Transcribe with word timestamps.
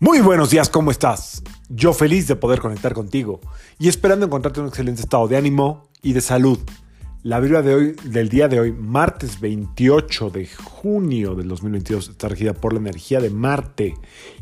Muy 0.00 0.20
buenos 0.20 0.50
días, 0.50 0.68
¿cómo 0.68 0.92
estás? 0.92 1.42
Yo 1.68 1.92
feliz 1.92 2.28
de 2.28 2.36
poder 2.36 2.60
conectar 2.60 2.94
contigo 2.94 3.40
y 3.80 3.88
esperando 3.88 4.26
encontrarte 4.26 4.60
en 4.60 4.66
un 4.66 4.68
excelente 4.68 5.02
estado 5.02 5.26
de 5.26 5.36
ánimo 5.36 5.88
y 6.02 6.12
de 6.12 6.20
salud. 6.20 6.60
La 7.24 7.40
Biblia 7.40 7.62
de 7.62 7.74
hoy, 7.74 7.96
del 8.04 8.28
día 8.28 8.46
de 8.46 8.60
hoy, 8.60 8.70
martes 8.70 9.40
28 9.40 10.30
de 10.30 10.46
junio 10.46 11.34
del 11.34 11.48
2022, 11.48 12.10
está 12.10 12.28
regida 12.28 12.54
por 12.54 12.74
la 12.74 12.78
energía 12.78 13.20
de 13.20 13.30
Marte 13.30 13.96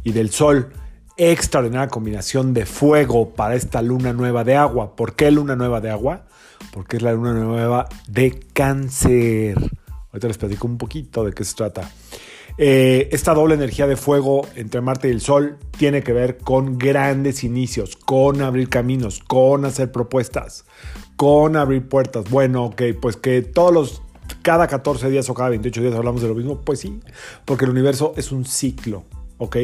y 0.05 0.13
del 0.13 0.29
Sol. 0.29 0.75
Extraordinaria 1.17 1.89
combinación 1.89 2.53
de 2.53 2.67
fuego 2.67 3.31
para 3.31 3.55
esta 3.55 3.81
luna 3.81 4.13
nueva 4.13 4.45
de 4.45 4.57
agua. 4.57 4.95
¿Por 4.95 5.17
qué 5.17 5.31
luna 5.31 5.57
nueva 5.57 5.81
de 5.81 5.89
agua? 5.89 6.27
Porque 6.71 6.99
es 6.99 7.03
la 7.03 7.15
luna 7.15 7.33
nueva 7.33 7.89
de 8.09 8.39
cáncer. 8.53 9.57
Ahorita 10.13 10.29
les 10.29 10.37
platico 10.37 10.67
un 10.67 10.77
poquito 10.77 11.25
de 11.25 11.33
qué 11.33 11.45
se 11.45 11.55
trata. 11.55 11.91
Eh, 12.59 13.11
esta 13.13 13.35
doble 13.35 13.55
energía 13.55 13.87
de 13.87 13.97
fuego 13.97 14.47
entre 14.55 14.81
Marte 14.81 15.09
y 15.09 15.11
el 15.11 15.21
Sol 15.21 15.59
tiene 15.77 16.03
que 16.03 16.15
ver 16.15 16.39
con 16.39 16.79
grandes 16.79 17.45
inicios, 17.45 17.97
con 17.97 18.41
abrir 18.41 18.71
caminos, 18.71 19.21
con 19.21 19.67
hacer 19.67 19.93
propuestas, 19.93 20.65
con 21.17 21.57
abrir 21.57 21.87
puertas. 21.87 22.31
Bueno, 22.31 22.65
ok, 22.65 22.83
pues 23.01 23.19
que 23.19 23.43
todos 23.43 23.75
los, 23.75 24.03
cada 24.41 24.69
14 24.69 25.11
días 25.11 25.29
o 25.29 25.35
cada 25.35 25.51
28 25.51 25.83
días 25.83 25.95
hablamos 25.95 26.23
de 26.23 26.29
lo 26.29 26.35
mismo, 26.35 26.63
pues 26.63 26.81
sí, 26.81 26.99
porque 27.45 27.67
el 27.67 27.73
universo 27.73 28.15
es 28.17 28.33
un 28.33 28.47
ciclo, 28.47 29.05
ok, 29.37 29.57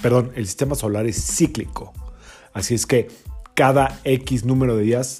perdón, 0.00 0.30
el 0.36 0.46
sistema 0.46 0.76
solar 0.76 1.06
es 1.06 1.16
cíclico. 1.16 1.92
Así 2.52 2.74
es 2.74 2.86
que 2.86 3.08
cada 3.54 4.00
X 4.04 4.44
número 4.44 4.76
de 4.76 4.84
días 4.84 5.18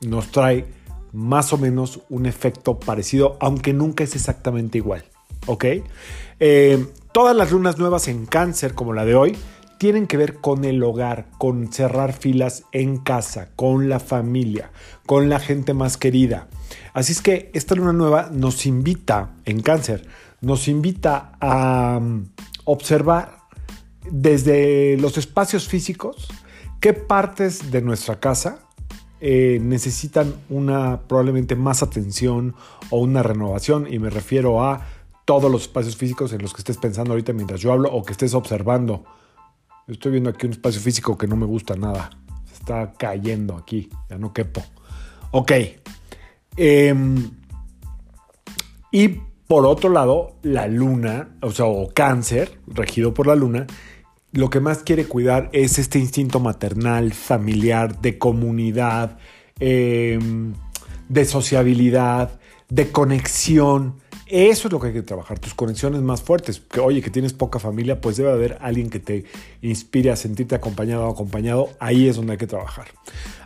nos 0.00 0.30
trae 0.30 0.64
más 1.12 1.52
o 1.52 1.58
menos 1.58 2.00
un 2.08 2.24
efecto 2.24 2.80
parecido, 2.80 3.36
aunque 3.40 3.74
nunca 3.74 4.02
es 4.02 4.14
exactamente 4.14 4.78
igual. 4.78 5.04
¿Ok? 5.46 5.64
Eh, 6.40 6.86
todas 7.12 7.36
las 7.36 7.50
lunas 7.50 7.78
nuevas 7.78 8.08
en 8.08 8.26
cáncer, 8.26 8.74
como 8.74 8.92
la 8.92 9.04
de 9.04 9.14
hoy, 9.14 9.36
tienen 9.78 10.06
que 10.06 10.16
ver 10.16 10.36
con 10.36 10.64
el 10.64 10.82
hogar, 10.82 11.26
con 11.38 11.72
cerrar 11.72 12.12
filas 12.12 12.64
en 12.72 12.96
casa, 12.98 13.50
con 13.56 13.88
la 13.88 14.00
familia, 14.00 14.70
con 15.06 15.28
la 15.28 15.38
gente 15.38 15.74
más 15.74 15.96
querida. 15.96 16.48
Así 16.94 17.12
es 17.12 17.20
que 17.20 17.50
esta 17.52 17.74
luna 17.74 17.92
nueva 17.92 18.30
nos 18.32 18.66
invita, 18.66 19.34
en 19.44 19.60
cáncer, 19.60 20.06
nos 20.40 20.68
invita 20.68 21.32
a 21.40 21.98
um, 22.00 22.26
observar 22.64 23.38
desde 24.10 24.96
los 24.98 25.18
espacios 25.18 25.68
físicos 25.68 26.28
qué 26.80 26.92
partes 26.92 27.70
de 27.70 27.82
nuestra 27.82 28.20
casa 28.20 28.60
eh, 29.20 29.58
necesitan 29.62 30.34
una 30.48 31.00
probablemente 31.08 31.56
más 31.56 31.82
atención 31.82 32.54
o 32.90 33.00
una 33.00 33.22
renovación 33.22 33.92
y 33.92 33.98
me 33.98 34.10
refiero 34.10 34.62
a 34.62 34.86
todos 35.26 35.50
los 35.50 35.62
espacios 35.62 35.96
físicos 35.96 36.32
en 36.32 36.40
los 36.40 36.54
que 36.54 36.60
estés 36.60 36.78
pensando 36.78 37.12
ahorita 37.12 37.34
mientras 37.34 37.60
yo 37.60 37.72
hablo 37.72 37.92
o 37.92 38.02
que 38.02 38.12
estés 38.12 38.32
observando. 38.32 39.04
Estoy 39.88 40.12
viendo 40.12 40.30
aquí 40.30 40.46
un 40.46 40.52
espacio 40.52 40.80
físico 40.80 41.18
que 41.18 41.26
no 41.26 41.36
me 41.36 41.44
gusta 41.44 41.76
nada. 41.76 42.10
Se 42.46 42.54
está 42.54 42.94
cayendo 42.94 43.56
aquí, 43.56 43.90
ya 44.08 44.16
no 44.18 44.32
quepo. 44.32 44.64
Ok. 45.32 45.52
Em, 46.56 47.30
y 48.92 49.08
por 49.48 49.66
otro 49.66 49.90
lado, 49.90 50.36
la 50.42 50.68
luna, 50.68 51.36
o 51.42 51.50
sea, 51.50 51.66
o 51.66 51.88
cáncer, 51.92 52.58
regido 52.68 53.12
por 53.12 53.26
la 53.26 53.34
luna, 53.34 53.66
lo 54.32 54.48
que 54.48 54.60
más 54.60 54.78
quiere 54.78 55.06
cuidar 55.06 55.50
es 55.52 55.78
este 55.78 55.98
instinto 55.98 56.38
maternal, 56.38 57.12
familiar, 57.12 58.00
de 58.00 58.16
comunidad, 58.16 59.18
em, 59.58 60.54
de 61.08 61.24
sociabilidad, 61.24 62.38
de 62.68 62.92
conexión 62.92 63.96
eso 64.28 64.66
es 64.66 64.72
lo 64.72 64.80
que 64.80 64.88
hay 64.88 64.92
que 64.92 65.02
trabajar, 65.02 65.38
tus 65.38 65.54
conexiones 65.54 66.02
más 66.02 66.20
fuertes. 66.20 66.60
Que 66.60 66.80
oye, 66.80 67.00
que 67.00 67.10
tienes 67.10 67.32
poca 67.32 67.60
familia, 67.60 68.00
pues 68.00 68.16
debe 68.16 68.32
haber 68.32 68.58
alguien 68.60 68.90
que 68.90 68.98
te 68.98 69.24
inspire 69.62 70.10
a 70.10 70.16
sentirte 70.16 70.56
acompañado 70.56 71.06
o 71.06 71.12
acompañado. 71.12 71.68
Ahí 71.78 72.08
es 72.08 72.16
donde 72.16 72.32
hay 72.32 72.38
que 72.38 72.48
trabajar. 72.48 72.88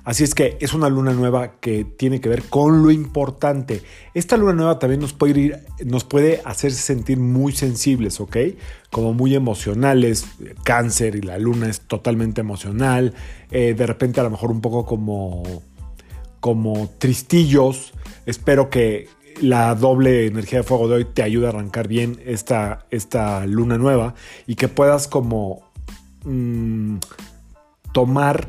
Así 0.04 0.24
es 0.24 0.34
que 0.34 0.56
es 0.60 0.72
una 0.72 0.88
luna 0.88 1.12
nueva 1.12 1.60
que 1.60 1.84
tiene 1.84 2.22
que 2.22 2.30
ver 2.30 2.44
con 2.44 2.82
lo 2.82 2.90
importante. 2.90 3.82
Esta 4.14 4.38
luna 4.38 4.54
nueva 4.54 4.78
también 4.78 5.00
nos 5.00 5.12
puede, 5.12 5.38
ir, 5.38 5.58
nos 5.84 6.04
puede 6.04 6.40
hacer 6.46 6.72
sentir 6.72 7.18
muy 7.18 7.52
sensibles, 7.52 8.18
¿ok? 8.18 8.36
Como 8.90 9.12
muy 9.12 9.34
emocionales. 9.34 10.24
Cáncer 10.64 11.16
y 11.16 11.20
la 11.20 11.38
luna 11.38 11.68
es 11.68 11.82
totalmente 11.82 12.40
emocional. 12.40 13.12
Eh, 13.50 13.74
de 13.74 13.86
repente 13.86 14.20
a 14.20 14.22
lo 14.22 14.30
mejor 14.30 14.50
un 14.50 14.62
poco 14.62 14.86
como, 14.86 15.42
como 16.40 16.90
tristillos. 16.98 17.92
Espero 18.24 18.70
que 18.70 19.08
la 19.40 19.74
doble 19.74 20.26
energía 20.26 20.60
de 20.60 20.62
fuego 20.62 20.88
de 20.88 20.96
hoy 20.96 21.04
te 21.04 21.22
ayuda 21.22 21.48
a 21.48 21.50
arrancar 21.50 21.88
bien 21.88 22.20
esta, 22.24 22.86
esta 22.90 23.46
luna 23.46 23.78
nueva 23.78 24.14
y 24.46 24.54
que 24.54 24.68
puedas 24.68 25.08
como 25.08 25.62
mm, 26.24 26.96
tomar 27.92 28.46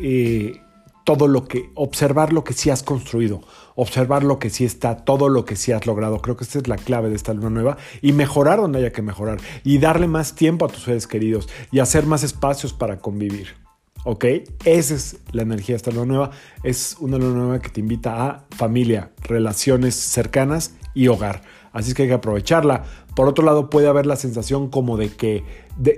eh, 0.00 0.60
todo 1.04 1.28
lo 1.28 1.46
que, 1.46 1.70
observar 1.74 2.32
lo 2.32 2.42
que 2.42 2.52
sí 2.52 2.68
has 2.70 2.82
construido, 2.82 3.42
observar 3.76 4.24
lo 4.24 4.38
que 4.38 4.50
sí 4.50 4.64
está, 4.64 5.04
todo 5.04 5.28
lo 5.28 5.44
que 5.44 5.54
sí 5.54 5.70
has 5.70 5.86
logrado. 5.86 6.20
Creo 6.20 6.36
que 6.36 6.44
esta 6.44 6.58
es 6.58 6.66
la 6.66 6.76
clave 6.76 7.10
de 7.10 7.16
esta 7.16 7.32
luna 7.32 7.50
nueva 7.50 7.76
y 8.02 8.12
mejorar 8.12 8.60
donde 8.60 8.80
haya 8.80 8.92
que 8.92 9.02
mejorar 9.02 9.38
y 9.62 9.78
darle 9.78 10.08
más 10.08 10.34
tiempo 10.34 10.64
a 10.64 10.68
tus 10.68 10.82
seres 10.82 11.06
queridos 11.06 11.48
y 11.70 11.78
hacer 11.78 12.06
más 12.06 12.24
espacios 12.24 12.72
para 12.72 12.98
convivir. 12.98 13.65
¿Ok? 14.06 14.24
Esa 14.64 14.94
es 14.94 15.18
la 15.32 15.42
energía 15.42 15.74
de 15.74 15.78
esta 15.78 15.90
luna 15.90 16.06
nueva. 16.06 16.30
Es 16.62 16.96
una 17.00 17.18
luna 17.18 17.40
nueva 17.40 17.58
que 17.60 17.70
te 17.70 17.80
invita 17.80 18.24
a 18.24 18.44
familia, 18.50 19.10
relaciones 19.22 19.96
cercanas 19.96 20.74
y 20.94 21.08
hogar. 21.08 21.42
Así 21.72 21.90
es 21.90 21.94
que 21.94 22.04
hay 22.04 22.08
que 22.08 22.14
aprovecharla. 22.14 22.84
Por 23.16 23.26
otro 23.26 23.44
lado, 23.44 23.68
puede 23.68 23.88
haber 23.88 24.06
la 24.06 24.14
sensación 24.14 24.70
como 24.70 24.96
de 24.96 25.10
que 25.10 25.44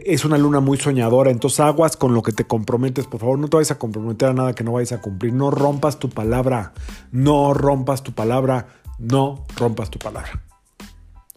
es 0.06 0.24
una 0.24 0.38
luna 0.38 0.60
muy 0.60 0.78
soñadora. 0.78 1.30
Entonces, 1.30 1.60
aguas 1.60 1.96
con 1.96 2.14
lo 2.14 2.22
que 2.22 2.32
te 2.32 2.44
comprometes. 2.44 3.06
Por 3.06 3.20
favor, 3.20 3.38
no 3.38 3.48
te 3.48 3.58
vayas 3.58 3.72
a 3.72 3.78
comprometer 3.78 4.30
a 4.30 4.32
nada 4.32 4.54
que 4.54 4.64
no 4.64 4.72
vayas 4.72 4.92
a 4.92 5.02
cumplir. 5.02 5.34
No 5.34 5.50
rompas 5.50 5.98
tu 5.98 6.08
palabra. 6.08 6.72
No 7.12 7.52
rompas 7.52 8.02
tu 8.02 8.12
palabra. 8.12 8.68
No 8.98 9.44
rompas 9.54 9.90
tu 9.90 9.98
palabra. 9.98 10.42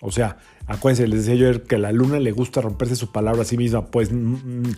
O 0.02 0.12
sea, 0.12 0.38
acuérdense, 0.68 1.08
les 1.08 1.26
decía 1.26 1.36
yo 1.36 1.64
que 1.66 1.76
a 1.76 1.80
la 1.80 1.92
luna 1.92 2.20
le 2.20 2.32
gusta 2.32 2.62
romperse 2.62 2.96
su 2.96 3.12
palabra 3.12 3.42
a 3.42 3.46
sí 3.46 3.58
misma. 3.58 3.86
Pues 3.88 4.12
mm, 4.12 4.16
mm, 4.16 4.76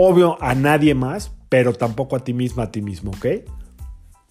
obvio 0.00 0.40
a 0.40 0.54
nadie 0.54 0.94
más, 0.94 1.32
pero 1.48 1.72
tampoco 1.72 2.16
a 2.16 2.24
ti 2.24 2.32
misma, 2.32 2.64
a 2.64 2.70
ti 2.70 2.82
mismo, 2.82 3.10
¿ok? 3.10 3.26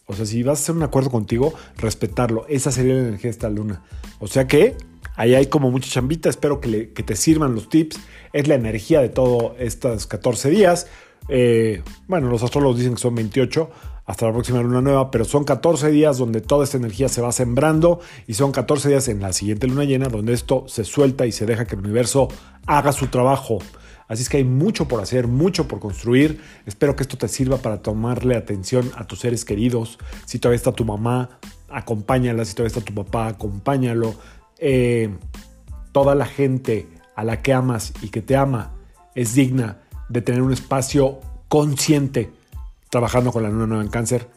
O 0.05 0.13
sea, 0.13 0.25
si 0.25 0.41
vas 0.41 0.59
a 0.59 0.61
hacer 0.63 0.75
un 0.75 0.83
acuerdo 0.83 1.11
contigo, 1.11 1.53
respetarlo. 1.77 2.45
Esa 2.47 2.71
sería 2.71 2.93
la 2.93 3.01
energía 3.01 3.23
de 3.23 3.31
esta 3.31 3.49
luna. 3.49 3.83
O 4.19 4.27
sea 4.27 4.47
que 4.47 4.77
ahí 5.15 5.35
hay 5.35 5.47
como 5.47 5.69
mucha 5.69 5.89
chambita. 5.89 6.29
Espero 6.29 6.61
que, 6.61 6.85
te 6.87 7.15
sirvan 7.17 7.53
los 7.53 7.67
tips. 7.67 7.99
Es 8.31 8.47
la 8.47 8.55
energía 8.55 9.01
de 9.01 9.09
todos 9.09 9.53
estos 9.59 10.07
14 10.07 10.49
días. 10.49 10.87
Eh, 11.27 11.83
bueno, 12.07 12.29
los 12.29 12.41
astrólogos 12.41 12.77
dicen 12.77 12.93
que 12.93 13.01
son 13.01 13.15
28 13.15 13.69
hasta 14.05 14.25
la 14.27 14.31
próxima 14.31 14.61
luna 14.61 14.79
nueva, 14.79 15.11
pero 15.11 15.25
son 15.25 15.43
14 15.43 15.91
días 15.91 16.17
donde 16.17 16.39
toda 16.39 16.63
esta 16.63 16.77
energía 16.77 17.09
se 17.09 17.19
va 17.19 17.33
sembrando 17.33 17.99
y 18.25 18.35
son 18.35 18.53
14 18.53 18.87
días 18.87 19.09
en 19.09 19.19
la 19.19 19.33
siguiente 19.33 19.67
luna 19.67 19.83
llena 19.83 20.07
donde 20.07 20.31
esto 20.31 20.63
se 20.69 20.85
suelta 20.85 21.25
y 21.25 21.33
se 21.33 21.45
deja 21.45 21.65
que 21.65 21.75
el 21.75 21.81
universo 21.81 22.29
haga 22.65 22.93
su 22.93 23.07
trabajo. 23.07 23.59
Así 24.07 24.23
es 24.23 24.29
que 24.29 24.37
hay 24.37 24.43
mucho 24.43 24.87
por 24.87 25.01
hacer, 25.01 25.27
mucho 25.27 25.67
por 25.67 25.79
construir. 25.79 26.41
Espero 26.65 26.95
que 26.95 27.03
esto 27.03 27.17
te 27.17 27.27
sirva 27.27 27.57
para 27.57 27.81
tomarle 27.81 28.35
atención 28.35 28.89
a 28.95 29.05
tus 29.05 29.19
seres 29.19 29.43
queridos. 29.43 29.99
Si 30.25 30.39
todavía 30.39 30.57
está 30.57 30.71
tu 30.71 30.85
mamá, 30.85 31.39
acompáñala. 31.69 32.45
Si 32.45 32.53
todavía 32.53 32.77
está 32.77 32.81
tu 32.81 32.93
papá, 32.93 33.27
acompáñalo. 33.27 34.15
Eh, 34.59 35.15
toda 35.91 36.15
la 36.15 36.25
gente 36.25 36.87
a 37.15 37.23
la 37.23 37.41
que 37.41 37.53
amas 37.53 37.93
y 38.01 38.09
que 38.09 38.21
te 38.21 38.35
ama 38.35 38.71
es 39.15 39.33
digna 39.33 39.79
de 40.09 40.21
tener 40.21 40.41
un 40.41 40.53
espacio 40.53 41.19
consciente 41.49 42.31
trabajando 42.89 43.31
con 43.31 43.43
la 43.43 43.49
luna 43.49 43.67
nueva 43.67 43.83
en 43.83 43.89
cáncer 43.89 44.29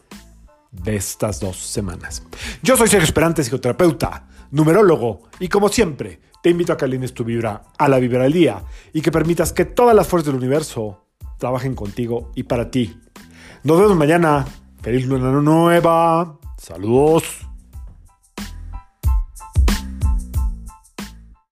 de 0.71 0.95
estas 0.95 1.39
dos 1.39 1.57
semanas. 1.57 2.23
Yo 2.63 2.77
soy 2.77 2.87
Sergio 2.87 3.05
Esperante, 3.05 3.43
psicoterapeuta, 3.43 4.27
numerólogo 4.51 5.23
y 5.39 5.47
como 5.47 5.69
siempre 5.69 6.21
te 6.41 6.49
invito 6.49 6.73
a 6.73 6.77
que 6.77 6.85
alines 6.85 7.13
tu 7.13 7.23
vibra 7.23 7.63
a 7.77 7.87
la 7.87 7.99
vibra 7.99 8.23
del 8.23 8.33
día 8.33 8.63
y 8.93 9.01
que 9.01 9.11
permitas 9.11 9.53
que 9.53 9.65
todas 9.65 9.95
las 9.95 10.07
fuerzas 10.07 10.27
del 10.27 10.41
universo 10.41 11.05
trabajen 11.37 11.75
contigo 11.75 12.31
y 12.35 12.43
para 12.43 12.71
ti. 12.71 12.99
Nos 13.63 13.79
vemos 13.79 13.95
mañana. 13.95 14.45
Feliz 14.81 15.05
luna 15.05 15.31
nueva. 15.31 16.39
Saludos. 16.57 17.50